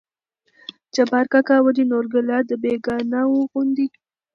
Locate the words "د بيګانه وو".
2.49-3.41